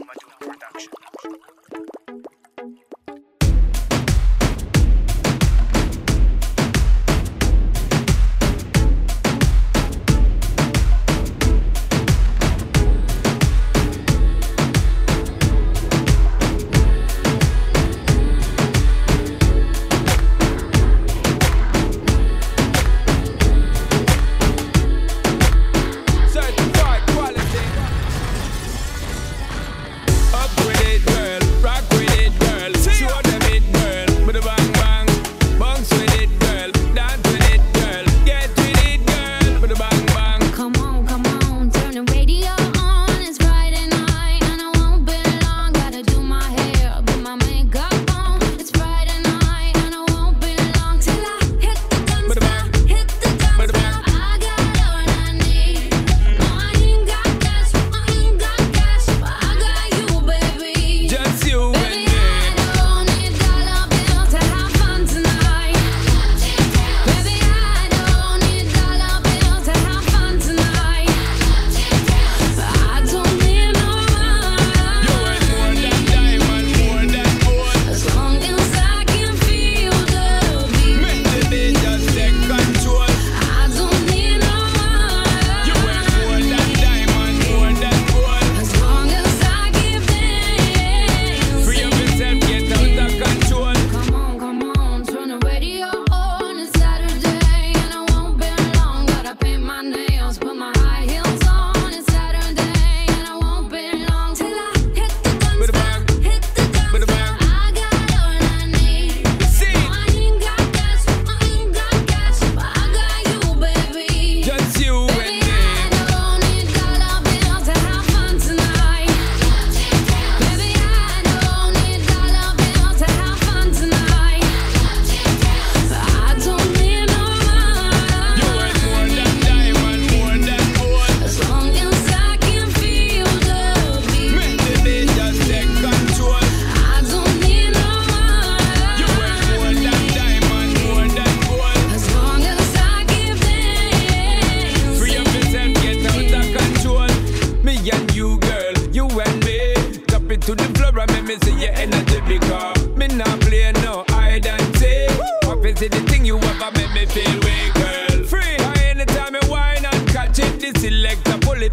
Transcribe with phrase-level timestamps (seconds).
[0.00, 0.24] Select
[1.26, 1.59] a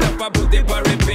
[0.00, 1.05] it up, I put it for